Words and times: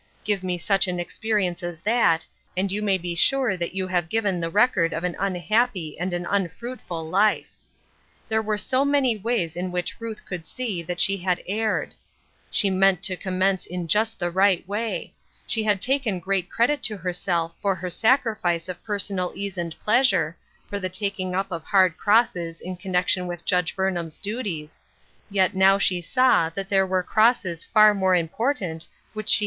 Give 0.23 0.41
me 0.41 0.57
such 0.57 0.87
an 0.87 0.99
experience 0.99 1.61
as 1.61 1.81
that, 1.81 2.25
and 2.57 2.71
you 2.71 2.81
may 2.81 2.97
be 2.97 3.13
sure 3.13 3.55
that 3.55 3.75
you 3.75 3.85
have 3.89 4.09
given 4.09 4.39
the 4.39 4.49
record 4.49 4.93
of 4.93 5.03
an 5.03 5.15
unhappy 5.19 5.95
and 5.99 6.11
an 6.11 6.25
unfruitful 6.27 7.07
life. 7.07 7.49
There 8.27 8.41
were 8.41 8.57
so 8.57 8.83
many 8.83 9.15
ways 9.15 9.55
in 9.55 9.71
which 9.71 10.01
Ruth 10.01 10.25
could 10.25 10.47
see 10.47 10.81
that 10.81 10.99
she 10.99 11.17
had 11.17 11.43
erred. 11.45 11.93
She 12.49 12.71
meant 12.71 13.03
to 13.03 13.15
commence 13.15 13.67
in 13.67 13.87
just 13.87 14.17
the 14.17 14.31
right 14.31 14.67
way; 14.67 15.13
she 15.45 15.61
had 15.65 15.79
taken 15.79 16.19
great 16.19 16.49
credit 16.49 16.81
to 16.85 16.97
herself 16.97 17.53
for 17.61 17.75
her 17.75 17.91
sacrifice 17.91 18.67
of 18.67 18.83
personal 18.83 19.31
ease 19.35 19.55
and 19.55 19.79
pleasure, 19.81 20.35
for 20.67 20.79
the 20.79 20.89
taking 20.89 21.35
up 21.35 21.51
of 21.51 21.63
hard 21.63 21.95
crosses 21.95 22.59
in 22.59 22.75
connection 22.75 23.27
with 23.27 23.45
Judge 23.45 23.75
Burnham's 23.75 24.17
duties; 24.17 24.79
yet 25.29 25.55
now 25.55 25.77
she 25.77 26.01
saw 26.01 26.49
tha'^ 26.49 26.67
there 26.67 26.87
were 26.87 27.03
crosses 27.03 27.63
far 27.63 27.93
more 27.93 28.15
important 28.15 28.87
which 29.13 29.39
'ihr. 29.39 29.39